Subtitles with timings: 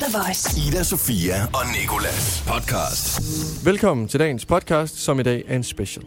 [0.00, 0.68] The Voice.
[0.68, 3.20] Ida Sofia og Nikolas podcast.
[3.66, 6.06] Velkommen til dagens podcast, som i dag er en special.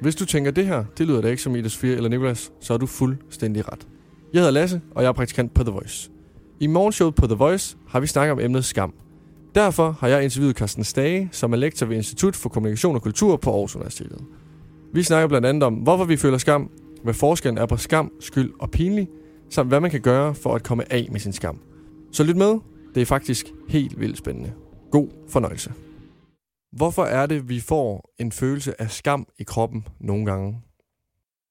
[0.00, 2.74] Hvis du tænker det her, det lyder da ikke som Ida Sofia eller Nikolas, så
[2.74, 3.86] er du fuldstændig ret.
[4.32, 6.10] Jeg hedder Lasse, og jeg er praktikant på The Voice.
[6.60, 8.94] I morgenshowet på The Voice har vi snakket om emnet skam.
[9.54, 13.36] Derfor har jeg interviewet Carsten Stage, som er lektor ved Institut for Kommunikation og Kultur
[13.36, 14.20] på Aarhus Universitetet.
[14.94, 16.70] Vi snakker blandt andet om, hvorfor vi føler skam,
[17.04, 19.08] hvad forskellen er på skam, skyld og pinlig,
[19.50, 21.58] samt hvad man kan gøre for at komme af med sin skam.
[22.12, 22.54] Så lyt med,
[22.94, 24.50] det er faktisk helt vildt spændende.
[24.90, 25.70] God fornøjelse.
[26.72, 27.90] Hvorfor er det, vi får
[28.22, 30.62] en følelse af skam i kroppen nogle gange?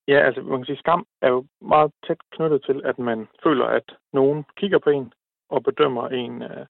[0.07, 3.65] Ja, altså man kan sige, skam er jo meget tæt knyttet til, at man føler,
[3.65, 5.13] at nogen kigger på en
[5.49, 6.65] og bedømmer en, uh,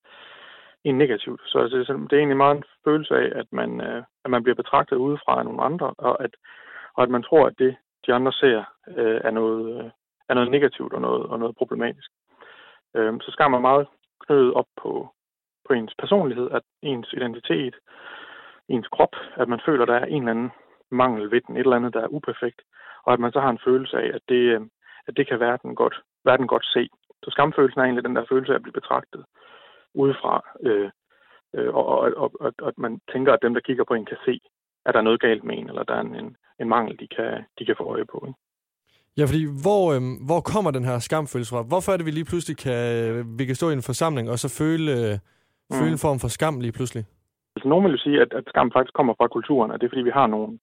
[0.84, 1.42] en negativt.
[1.46, 4.56] Så altså, det er egentlig meget en følelse af, at man, uh, at man bliver
[4.56, 6.32] betragtet udefra af nogle andre, og at,
[6.94, 7.76] og at man tror, at det,
[8.08, 8.58] de andre ser,
[8.88, 9.92] uh, er, noget, uh,
[10.30, 12.10] er noget negativt og noget, og noget problematisk.
[12.98, 13.88] Uh, så skam er meget
[14.26, 15.10] knyttet op på,
[15.68, 17.76] på ens personlighed, at ens identitet,
[18.68, 20.52] ens krop, at man føler, der er en eller anden
[20.92, 22.62] mangel ved den, et eller andet, der er uperfekt,
[23.04, 24.62] og at man så har en følelse af, at det, øh,
[25.08, 26.90] at det kan verden godt, verden godt se.
[27.24, 29.26] Så skamfølelsen er egentlig den der følelse af at blive betragtet
[29.94, 30.90] udefra, øh,
[31.54, 34.06] øh, og, og, og, og, og at man tænker, at dem, der kigger på en,
[34.06, 34.40] kan se,
[34.86, 37.08] at der er noget galt med en, eller der er en, en, en mangel, de
[37.08, 38.26] kan, de kan få øje på.
[38.28, 38.40] Ikke?
[39.18, 41.70] Ja, fordi hvor, øhm, hvor kommer den her skamfølelse fra?
[41.72, 42.80] Hvorfor er det, vi lige pludselig kan,
[43.40, 45.14] vi kan stå i en forsamling og så føle, øh,
[45.70, 45.76] mm.
[45.80, 47.04] føle en form for skam lige pludselig?
[47.56, 49.92] Altså, nogen vil jo sige, at, at skam faktisk kommer fra kulturen, og det er
[49.94, 50.60] fordi, vi har nogle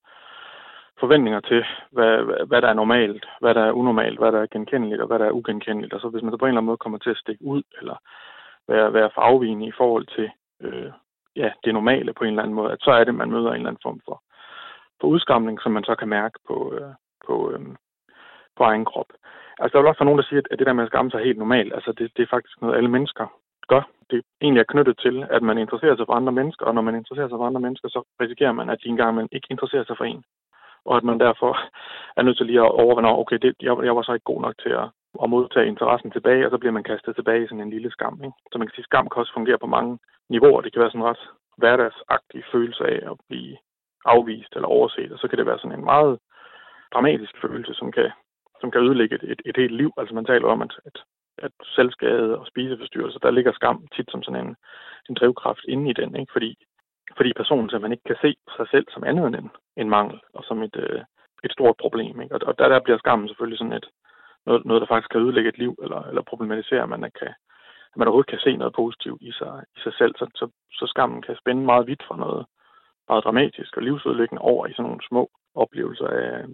[1.00, 1.64] forventninger til,
[1.97, 5.06] hvad, hvad, hvad der er normalt, hvad der er unormalt, hvad der er genkendeligt og
[5.06, 5.92] hvad der er ugenkendeligt.
[5.94, 7.62] Og så hvis man så på en eller anden måde kommer til at stikke ud,
[7.80, 7.97] eller
[8.69, 10.28] være, være for afvigende i forhold til
[10.60, 10.91] øh,
[11.36, 13.55] ja, det normale på en eller anden måde, at så er det, man møder en
[13.55, 14.22] eller anden form for,
[15.00, 16.92] for udskamning, som man så kan mærke på, øh,
[17.27, 17.60] på, øh,
[18.56, 19.10] på egen krop.
[19.58, 21.24] Altså, der er også nogen, der siger, at det der med at skamme sig er
[21.24, 21.74] helt normalt.
[21.74, 23.27] Altså, det, det er faktisk noget, alle mennesker
[23.69, 23.83] gør.
[24.10, 26.94] Det egentlig er knyttet til, at man interesserer sig for andre mennesker, og når man
[26.94, 29.97] interesserer sig for andre mennesker, så risikerer man, at de engang man ikke interesserer sig
[29.97, 30.25] for en.
[30.84, 31.58] Og at man derfor
[32.16, 34.54] er nødt til lige at overvinde, okay, det, jeg, jeg var så ikke god nok
[34.62, 34.88] til at,
[35.22, 38.21] at modtage interessen tilbage, og så bliver man kastet tilbage i sådan en lille skam.
[38.25, 38.36] Ikke?
[38.53, 39.98] Så man kan sige, at skam kan også fungere på mange
[40.28, 40.60] niveauer.
[40.60, 41.25] Det kan være sådan en ret
[41.56, 43.56] hverdagsagtig følelse af at blive
[44.04, 46.19] afvist eller overset, og så kan det være sådan en meget
[46.94, 48.10] dramatisk følelse, som kan
[48.64, 49.91] som kan ødelægge et, et, et helt liv.
[49.98, 50.97] Altså man taler om, at, at,
[51.38, 54.56] at selvskade og spiseforstyrrelser, der ligger skam tit som sådan en,
[55.08, 56.32] en drivkraft inde i den, ikke?
[56.32, 56.50] Fordi,
[57.16, 60.42] fordi personen simpelthen ikke kan se sig selv som andet end en, en mangel og
[60.48, 61.03] som et, øh,
[61.47, 62.20] et stort problem.
[62.20, 62.34] Ikke?
[62.34, 63.86] Og, og der, der bliver skammen selvfølgelig sådan et,
[64.47, 67.32] noget, noget, der faktisk kan ødelægge et liv, eller, eller problematisere, at man, kan,
[67.92, 70.14] at man overhovedet kan se noget positivt i sig, i sig selv.
[70.19, 70.47] Så, så,
[70.78, 72.47] så skammen kan spænde meget vidt fra noget
[73.08, 76.44] meget dramatisk og livsudlæggende over i sådan nogle små oplevelser af,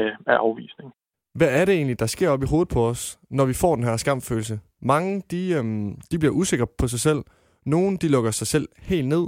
[0.00, 0.92] af, af afvisning.
[1.38, 3.84] Hvad er det egentlig, der sker op i hovedet på os, når vi får den
[3.84, 4.60] her skamfølelse?
[4.82, 7.20] Mange, de, øhm, de bliver usikre på sig selv.
[7.66, 9.24] Nogle, de lukker sig selv helt ned.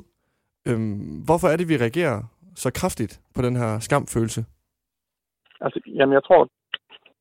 [0.69, 2.19] Øhm, hvorfor er det, vi reagerer
[2.55, 4.41] så kraftigt på den her skamfølelse?
[5.61, 6.49] Altså, jamen, jeg tror,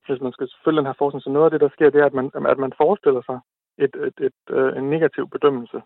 [0.07, 2.05] hvis man skal følge den her forskning, så noget af det, der sker, det er,
[2.05, 3.39] at man, at man forestiller sig
[3.85, 5.79] et, et, et, øh, en negativ bedømmelse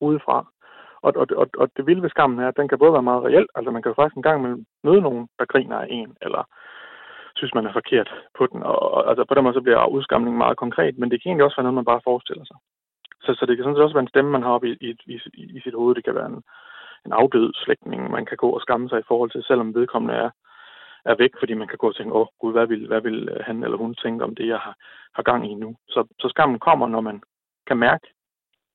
[0.00, 0.38] udefra.
[1.06, 3.24] Og, og, og, og det vilde ved skammen er, at den kan både være meget
[3.24, 4.38] reelt, altså man kan jo faktisk en gang
[4.86, 6.42] møde nogen, der griner af en, eller
[7.36, 8.62] synes, man er forkert på den.
[8.62, 11.44] Og, og altså på den måde så bliver udskamningen meget konkret, men det kan egentlig
[11.44, 12.56] også være noget, man bare forestiller sig.
[13.24, 14.90] Så, så det kan sådan set også være en stemme, man har oppe i, i,
[15.14, 15.16] i,
[15.56, 15.94] i sit hoved.
[15.94, 16.42] Det kan være en,
[17.06, 20.30] en afdød slægtning, man kan gå og skamme sig i forhold til, selvom vedkommende er,
[21.04, 23.28] er væk, fordi man kan gå og tænke, åh oh, gud, hvad vil, hvad vil
[23.28, 24.74] øh, han eller hun tænke om det, jeg har,
[25.14, 25.76] har gang i nu?
[25.88, 27.22] Så, så skammen kommer, når man
[27.66, 28.06] kan mærke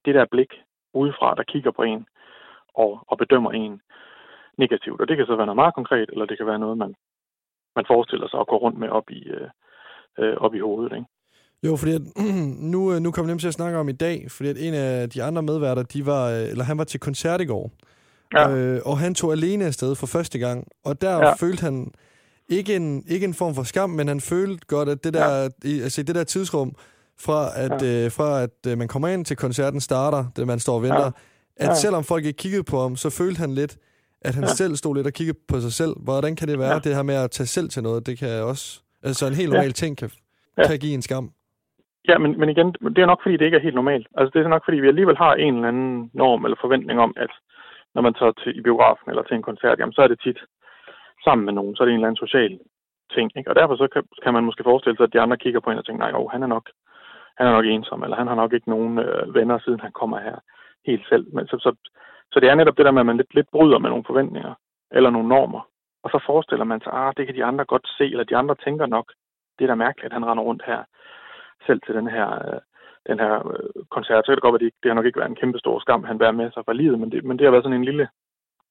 [0.06, 0.54] det der blik
[0.94, 2.08] udefra, der kigger på en
[2.74, 3.82] og, og bedømmer en
[4.58, 5.02] negativt.
[5.02, 6.96] Og det kan så være noget meget konkret, eller det kan være noget, man
[7.76, 9.50] man forestiller sig at gå rundt med op i, øh,
[10.20, 10.92] øh op i hovedet.
[10.98, 11.08] Ikke?
[11.64, 12.02] Jo, fordi at,
[12.74, 14.74] nu, øh, nu kommer vi nemt til at snakke om i dag, fordi at en
[14.74, 17.72] af de andre medværter, de var, øh, eller han var til koncert i går,
[18.34, 18.50] ja.
[18.56, 21.34] øh, og han tog alene afsted for første gang, og der ja.
[21.34, 21.92] følte han
[22.50, 25.48] ikke en, ikke en form for skam, men han følte godt, at det der, ja.
[25.64, 26.76] i, altså det der tidsrum,
[27.20, 28.06] fra at, ja.
[28.06, 31.04] øh, fra at øh, man kommer ind til koncerten starter, det man står og venter,
[31.04, 31.12] ja.
[31.56, 31.74] at ja.
[31.74, 33.78] selvom folk ikke kiggede på ham, så følte han lidt,
[34.28, 35.94] at han selv stod lidt og kiggede på sig selv.
[36.08, 36.86] Hvordan kan det være, ja.
[36.86, 38.08] det her med at tage selv til noget?
[38.08, 38.68] Det kan også...
[39.04, 39.82] Altså en helt normal ja.
[39.82, 40.10] ting kan,
[40.58, 40.64] ja.
[40.68, 41.26] kan give en skam.
[42.10, 44.08] Ja, men, men igen, det er nok fordi, det ikke er helt normalt.
[44.18, 47.14] Altså det er nok fordi, vi alligevel har en eller anden norm eller forventning om,
[47.18, 47.32] at
[47.96, 50.40] når man tager til i biografen eller til en koncert, jamen så er det tit
[51.26, 52.54] sammen med nogen, så er det en eller anden social
[53.16, 53.28] ting.
[53.38, 53.50] Ikke?
[53.52, 55.78] Og derfor så kan, kan man måske forestille sig, at de andre kigger på en
[55.78, 56.66] og tænker, nej, oh, han er nok
[57.40, 60.18] han er nok ensom, eller han har nok ikke nogen øh, venner, siden han kommer
[60.20, 60.38] her
[60.86, 61.26] helt selv.
[61.36, 61.72] Men så, så,
[62.32, 64.54] så det er netop det der med, at man lidt, lidt bryder med nogle forventninger
[64.92, 65.62] eller nogle normer.
[66.04, 68.56] Og så forestiller man sig, ah, det kan de andre godt se, eller de andre
[68.56, 69.14] tænker nok,
[69.60, 70.84] det er da mærkeligt, at han render rundt her
[71.66, 72.62] selv til den her, øh,
[73.08, 74.26] den her øh, koncert.
[74.26, 76.04] Så kan det godt være, det, det har nok ikke været en kæmpe stor skam,
[76.04, 78.10] han bærer med sig fra livet, men det, men det har været sådan en lille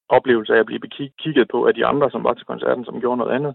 [0.08, 3.18] oplevelse af at blive kigget på af de andre, som var til koncerten, som gjorde
[3.18, 3.54] noget andet.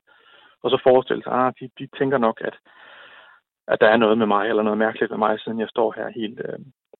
[0.64, 2.56] Og så forestille sig, at ah, de, de tænker nok, at,
[3.68, 6.10] at der er noget med mig, eller noget mærkeligt med mig, siden jeg står her
[6.10, 6.60] helt, øh,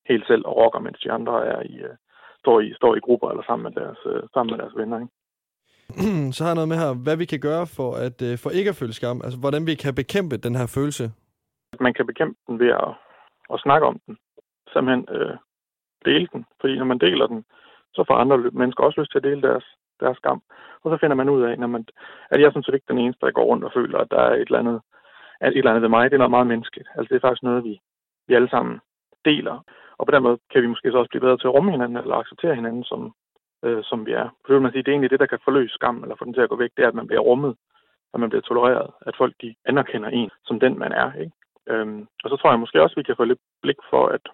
[0.10, 1.96] helt selv og rocker, mens de andre er i, øh,
[2.44, 4.98] står, i, står i grupper eller sammen med deres, øh, sammen med deres venner.
[5.04, 5.14] Ikke?
[6.36, 8.70] så har jeg noget med her, hvad vi kan gøre for, at, øh, for ikke
[8.74, 9.22] at føle skam.
[9.24, 11.06] Altså, hvordan vi kan bekæmpe den her følelse.
[11.80, 12.92] Man kan bekæmpe den ved at,
[13.54, 14.18] at snakke om den.
[14.74, 15.36] Simpelthen øh,
[16.06, 16.46] dele den.
[16.62, 17.46] Fordi når man deler den,
[17.96, 19.66] så får andre mennesker også lyst til at dele deres,
[20.00, 20.42] deres skam.
[20.84, 21.86] Og så finder man ud af, når man,
[22.32, 24.34] at jeg sådan set ikke den eneste, der går rundt og føler, at der er
[24.36, 24.82] et eller andet,
[25.42, 26.04] at et eller andet ved mig.
[26.10, 26.90] Det er noget meget menneskeligt.
[26.96, 27.80] Altså det er faktisk noget, vi,
[28.28, 28.80] vi alle sammen
[29.26, 29.64] deler.
[30.04, 31.98] Og på den måde kan vi måske så også blive bedre til at rumme hinanden,
[31.98, 33.02] eller acceptere hinanden, som,
[33.66, 34.28] øh, som vi er.
[34.30, 36.26] For det vil man sige, det er egentlig det, der kan forløse skam, eller få
[36.26, 37.56] den til at gå væk, det er, at man bliver rummet,
[38.14, 41.14] at man bliver tolereret, at folk de anerkender en som den, man er.
[41.14, 41.32] Ikke?
[41.68, 44.26] Øhm, og så tror jeg måske også, at vi kan få lidt blik for, at,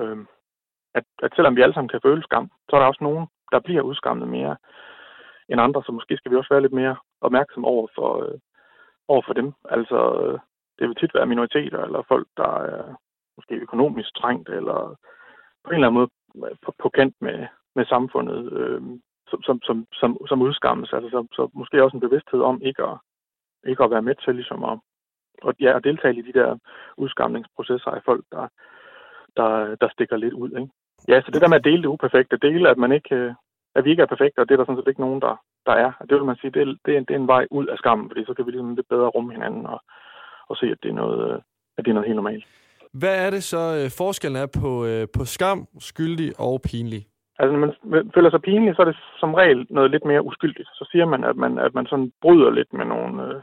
[0.00, 0.26] øhm,
[0.94, 3.60] at, at selvom vi alle sammen kan føle skam, så er der også nogen, der
[3.60, 4.56] bliver udskammet mere
[5.48, 8.38] end andre, så måske skal vi også være lidt mere opmærksom over for, øh,
[9.08, 9.52] over for dem.
[9.70, 10.38] Altså, øh,
[10.78, 12.52] det vil tit være minoriteter, eller folk, der
[13.36, 14.96] måske økonomisk trængt, eller
[15.64, 16.10] på en eller anden måde
[16.62, 18.82] på, på kant med, med samfundet, øh,
[19.28, 20.92] som, som, som, som, som udskammes.
[20.92, 22.96] Altså, så, så måske også en bevidsthed om ikke at,
[23.66, 24.78] ikke at være med til ligesom at,
[25.42, 26.58] og, ja, at deltage i de der
[26.96, 28.48] udskamningsprocesser af folk, der,
[29.36, 30.50] der, der stikker lidt ud.
[30.50, 30.68] Ikke?
[31.08, 33.34] Ja, så det der med at dele det uperfekte, dele, at, man ikke, øh,
[33.74, 35.36] at vi ikke er perfekte, og det er der sådan set ikke nogen, der,
[35.66, 35.92] der er.
[36.08, 38.10] Det vil man sige, det er, det, er, det er en vej ud af skammen,
[38.10, 39.80] fordi så kan vi ligesom lidt bedre rumme hinanden og,
[40.48, 41.40] og se, at det er noget, øh,
[41.76, 42.46] at det er noget helt normalt.
[43.00, 47.02] Hvad er det så øh, forskellen er på, øh, på skam, skyldig og pinlig?
[47.38, 50.68] Altså, når man føler sig pinlig, så er det som regel noget lidt mere uskyldigt.
[50.68, 53.42] Så siger man, at man, at man sådan bryder lidt med nogle,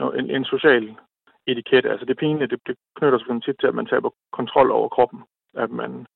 [0.00, 0.96] øh, en, en social
[1.46, 1.90] etikette.
[1.90, 5.20] Altså det pinlige, det, det knytter sig tit til, at man taber kontrol over kroppen.
[5.54, 6.06] At man,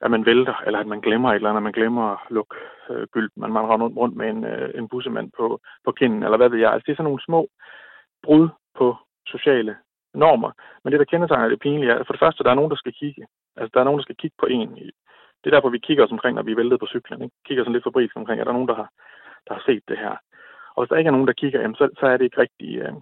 [0.00, 2.56] at man vælter, eller at man glemmer et eller andet, at man glemmer at lukke
[2.90, 3.30] øh, gyld.
[3.36, 6.58] Man, man render rundt med en, øh, en bussemand på, på kinden, eller hvad ved
[6.58, 6.72] jeg.
[6.72, 7.48] Altså det er sådan nogle små
[8.22, 8.48] brud
[8.78, 8.96] på
[9.26, 9.76] sociale
[10.14, 10.50] normer.
[10.82, 12.76] Men det, der kendetegner det pinlige, er, at for det første, der er nogen, der
[12.76, 13.26] skal kigge.
[13.56, 14.70] Altså, der er nogen, der skal kigge på en
[15.44, 17.22] det er derfor, vi kigger os omkring, når vi er væltet på cyklen.
[17.22, 17.34] Ikke?
[17.46, 18.88] Kigger sådan lidt fabrisk omkring, er der nogen, der har,
[19.46, 20.16] der har set det her?
[20.74, 22.70] Og hvis der ikke er nogen, der kigger, jamen, så, så, er det ikke rigtig,
[22.78, 22.94] øh,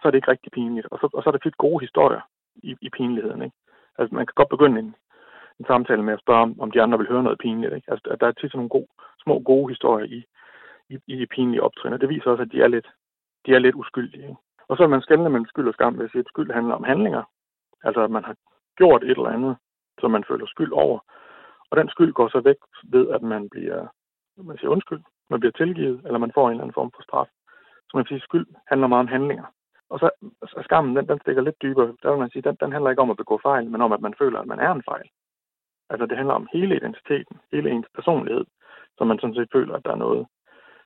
[0.00, 0.86] så er det ikke rigtig pinligt.
[0.90, 2.20] Og så, og så er det tit gode historier
[2.56, 3.42] i, i pinligheden.
[3.42, 3.56] Ikke?
[3.98, 4.94] Altså, man kan godt begynde en,
[5.60, 7.74] en samtale med at spørge, om, om de andre vil høre noget pinligt.
[7.74, 7.90] Ikke?
[7.92, 8.88] Altså, der er tit sådan nogle gode,
[9.24, 10.24] små gode historier i,
[10.88, 12.88] i, i de pinlige optrin, og det viser også, at de er lidt,
[13.46, 14.28] de er lidt uskyldige.
[14.28, 14.40] Ikke?
[14.70, 17.22] Og så er man skældende mellem skyld og skam, hvis et skyld handler om handlinger.
[17.84, 18.34] Altså, at man har
[18.76, 19.56] gjort et eller andet,
[20.00, 20.98] som man føler skyld over,
[21.70, 23.86] og den skyld går så væk ved, at man bliver,
[24.36, 27.28] man siger undskyld, man bliver tilgivet, eller man får en eller anden form for straf.
[27.88, 29.46] Så man siger, skyld handler meget om handlinger.
[29.90, 30.10] Og så
[30.56, 31.96] er skammen, den, den stikker lidt dybere.
[32.02, 34.00] Der vil man sige, den, den handler ikke om at begå fejl, men om, at
[34.00, 35.08] man føler, at man er en fejl.
[35.90, 38.44] Altså det handler om hele identiteten, hele ens personlighed,
[38.98, 40.26] som man sådan set føler, at der er noget,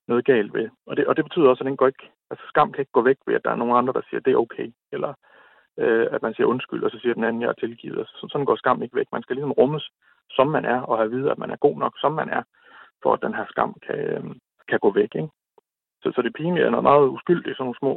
[0.07, 0.69] noget galt ved.
[0.87, 3.01] Og det, og det betyder også, at den går ikke, altså skam kan ikke gå
[3.01, 5.13] væk ved, at der er nogen andre, der siger, at det er okay, eller
[5.79, 7.99] øh, at man siger undskyld, og så siger den anden, jeg er tilgivet.
[7.99, 9.07] Altså, sådan går skam ikke væk.
[9.11, 9.85] Man skal ligesom rummes
[10.29, 12.43] som man er, og have vide, at man er god nok, som man er,
[13.03, 14.23] for at den her skam kan, øh,
[14.69, 15.11] kan gå væk.
[15.15, 15.29] Ikke?
[16.01, 17.93] Så, så det pinlige er noget meget uskyldigt, sådan nogle små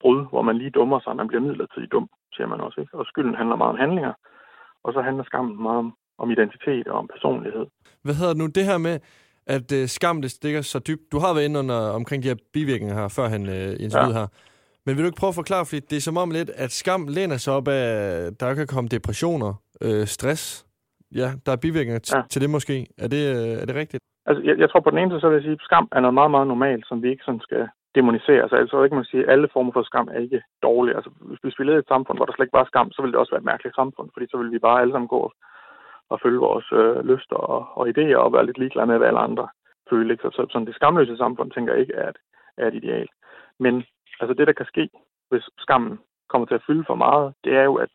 [0.00, 2.80] brud, hvor man lige dummer sig, man bliver midlertidigt dum, siger man også.
[2.80, 2.94] Ikke?
[2.98, 4.12] Og skylden handler meget om handlinger,
[4.84, 7.66] og så handler skammen meget om, om identitet og om personlighed.
[8.04, 8.96] Hvad hedder nu det her med,
[9.46, 11.12] at øh, skam det stikker så dybt?
[11.12, 14.20] Du har været inde under, omkring de her bivirkninger her, før han øh, interviewede ja.
[14.20, 14.26] her.
[14.84, 17.06] Men vil du ikke prøve at forklare, fordi det er som om lidt, at skam
[17.08, 17.92] læner sig op af,
[18.40, 19.52] der kan komme depressioner,
[19.84, 20.66] øh, stress,
[21.14, 22.22] ja, der er bivirkninger ja.
[22.30, 22.86] til det måske.
[22.98, 24.02] Er det, øh, er det rigtigt?
[24.28, 26.00] Altså, jeg, jeg tror på den ene side, så vil jeg sige, at skam er
[26.00, 28.42] noget meget, meget normalt, som vi ikke sådan skal demonisere.
[28.42, 30.96] Altså, altså ikke man sige, at alle former for skam er ikke dårlige.
[30.96, 31.10] Altså,
[31.42, 33.20] hvis, vi levede i et samfund, hvor der slet ikke var skam, så ville det
[33.20, 35.22] også være et mærkeligt samfund, fordi så ville vi bare alle sammen gå
[36.12, 39.26] at følge vores øh, lyster og, og idéer og være lidt ligeglade med, hvad alle
[39.28, 39.48] andre
[39.90, 40.10] føler.
[40.12, 40.22] Ikke?
[40.22, 42.18] Så, så sådan det skamløse samfund, tænker jeg ikke, er et,
[42.56, 43.08] er et ideal.
[43.58, 43.84] Men
[44.20, 44.90] altså, det, der kan ske,
[45.30, 45.98] hvis skammen
[46.28, 47.90] kommer til at fylde for meget, det er jo, at,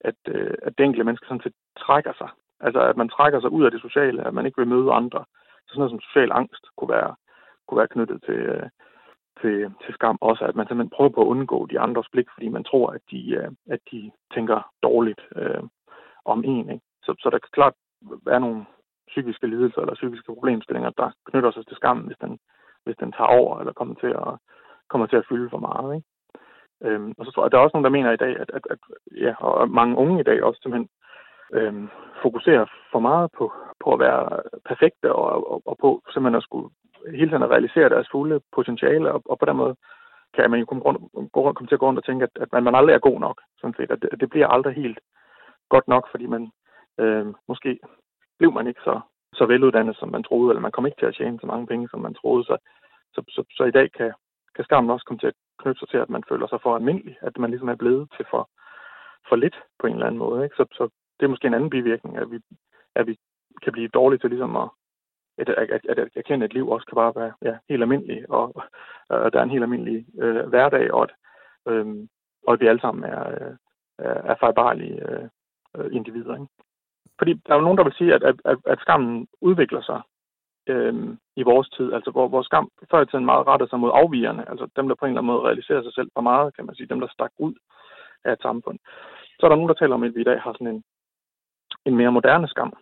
[0.00, 2.28] at, øh, at det enkelte menneske sådan set trækker sig
[2.62, 5.24] Altså, at man trækker sig ud af det sociale, at man ikke vil møde andre.
[5.64, 7.14] Så sådan noget som social angst kunne være,
[7.66, 8.68] kunne være knyttet til, øh,
[9.40, 10.18] til, til skam.
[10.20, 13.00] Også at man simpelthen prøver på at undgå de andres blik, fordi man tror, at
[13.10, 15.62] de, øh, at de tænker dårligt øh,
[16.24, 16.70] om en.
[16.70, 16.84] Ikke?
[17.04, 17.74] Så, så der kan klart
[18.26, 18.64] være nogle
[19.08, 22.38] psykiske lidelser eller psykiske problemstillinger, der knytter sig til skammen, hvis den,
[22.84, 24.32] hvis den tager over eller kommer til at,
[24.90, 25.96] kommer til at fylde for meget.
[25.96, 26.08] Ikke?
[26.84, 28.50] Øhm, og så tror jeg, at der er også nogen, der mener i dag, at,
[28.56, 28.78] at, at
[29.24, 30.88] ja, og mange unge i dag også simpelthen
[31.52, 31.88] øhm,
[32.22, 33.52] fokuserer for meget på,
[33.84, 36.68] på at være perfekte og, og, og på simpelthen at skulle
[37.10, 39.76] hele tiden at realisere deres fulde potentiale, og, og på den måde
[40.34, 42.42] kan man jo komme, rundt, gå, rundt, komme til at gå rundt og tænke, at,
[42.42, 43.90] at man, man aldrig er god nok, sådan set.
[43.90, 44.98] At det, at det bliver aldrig helt
[45.68, 46.50] godt nok, fordi man
[46.98, 47.78] øh, måske
[48.38, 49.00] blev man ikke så,
[49.34, 51.88] så veluddannet, som man troede, eller man kom ikke til at tjene så mange penge,
[51.88, 52.44] som man troede.
[52.44, 52.56] Så,
[53.14, 54.12] så, så, så i dag kan,
[54.56, 57.16] kan skammen også komme til at knytte sig til, at man føler sig for almindelig,
[57.20, 58.48] at man ligesom er blevet til for,
[59.28, 60.44] for lidt på en eller anden måde.
[60.44, 60.56] Ikke?
[60.56, 60.88] Så, så
[61.20, 62.38] det er måske en anden bivirkning, at vi,
[62.94, 63.18] at vi
[63.62, 64.68] kan blive dårlige til ligesom at,
[65.38, 68.62] at, at, at, at erkende, at liv også kan bare være ja, helt almindeligt, og,
[69.08, 71.10] og der er en helt almindelig øh, hverdag, og at,
[71.72, 71.86] øh,
[72.46, 73.56] og at vi alle sammen er, øh,
[74.30, 75.28] er fejlbarlige øh,
[75.76, 76.34] øh, individer.
[76.34, 76.46] Ikke?
[77.22, 80.00] Fordi der er jo nogen, der vil sige, at, at, at skammen udvikler sig
[80.66, 80.94] øh,
[81.36, 84.50] i vores tid, altså hvor, hvor skam før i tiden meget retter sig mod afvigerne,
[84.50, 86.74] altså dem, der på en eller anden måde realiserer sig selv for meget, kan man
[86.74, 87.54] sige, dem, der stak ud
[88.24, 88.78] af et samfund.
[89.38, 90.84] Så er der nogen, der taler om, at vi i dag har sådan en,
[91.84, 92.72] en mere moderne skam.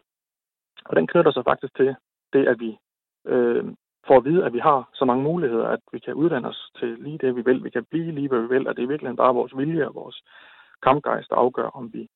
[0.84, 1.94] Og den knytter sig faktisk til
[2.32, 2.78] det, at vi
[3.26, 3.64] øh,
[4.06, 6.88] får at vide, at vi har så mange muligheder, at vi kan uddanne os til
[6.88, 7.64] lige det, vi vil.
[7.64, 9.94] Vi kan blive lige, hvad vi vil, og det er virkelig bare vores vilje og
[9.94, 10.22] vores
[10.82, 12.08] kampgejst, der afgør, om vi,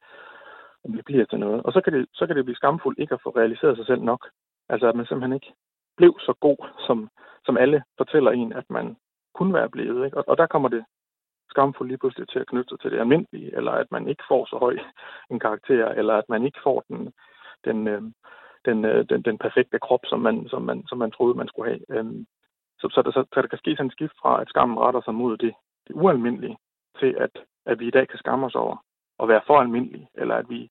[0.85, 1.63] om det bliver til noget.
[1.63, 4.03] Og så kan, det, så kan det blive skamfuldt ikke at få realiseret sig selv
[4.03, 4.29] nok.
[4.69, 5.53] Altså, at man simpelthen ikke
[5.97, 7.09] blev så god, som,
[7.45, 8.97] som alle fortæller en, at man
[9.35, 10.05] kunne være blevet.
[10.05, 10.17] Ikke?
[10.17, 10.85] Og, og der kommer det
[11.51, 14.47] skamfuldt lige pludselig til at knytte sig til det almindelige, eller at man ikke får
[14.47, 14.77] så høj
[15.31, 17.13] en karakter, eller at man ikke får den,
[17.65, 18.03] den, øh,
[18.65, 21.71] den, øh, den, den perfekte krop, som man, som, man, som man troede, man skulle
[21.71, 21.99] have.
[21.99, 22.27] Øhm,
[22.81, 25.15] så, så, så, så der kan ske sådan en skift fra, at skammen retter sig
[25.15, 25.55] mod det,
[25.89, 26.57] det ualmindelige,
[27.01, 27.31] til at,
[27.67, 28.77] at vi i dag kan skamme os over
[29.23, 30.71] at være for almindelige, eller at vi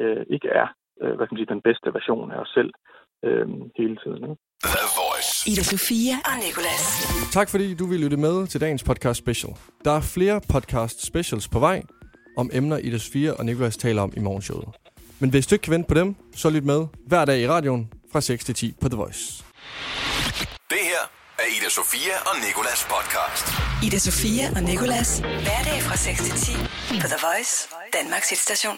[0.00, 0.66] øh, ikke er
[1.02, 2.70] øh, hvad kan man sige, den bedste version af os selv
[3.26, 3.46] øh,
[3.78, 4.22] hele tiden.
[4.30, 4.36] Ikke?
[5.46, 6.82] Ida Sofia og Nicolas.
[7.32, 9.52] Tak fordi du vil lytte med til dagens podcast special.
[9.84, 11.82] Der er flere podcast specials på vej
[12.36, 14.68] om emner, Ida Sofia og Nicolas taler om i morgenshowet.
[15.20, 17.92] Men hvis du ikke kan vente på dem, så lyt med hver dag i radioen
[18.12, 19.44] fra 6 til 10 på The Voice.
[20.70, 21.02] Det her
[21.38, 23.46] er Ida Sofia og Nikolas podcast.
[23.86, 25.18] Ida Sofia og Nicolas.
[25.20, 26.52] Hverdag fra 6 til 10
[27.02, 27.54] på The Voice,
[27.98, 28.76] Danmarks hitstation.